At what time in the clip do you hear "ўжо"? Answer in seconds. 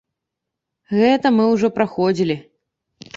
1.51-1.67